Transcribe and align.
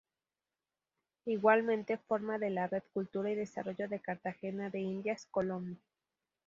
Igualmente, 1.25 1.99
forma 1.99 2.39
de 2.39 2.49
la 2.49 2.65
Red 2.65 2.81
Cultura 2.91 3.29
y 3.29 3.35
Desarrollo 3.35 3.87
de 3.87 3.99
Cartagena 3.99 4.71
de 4.71 4.79
Indias, 4.79 5.27
Colombia. 5.29 5.77